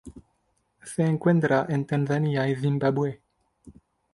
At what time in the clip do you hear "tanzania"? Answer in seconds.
1.85-2.49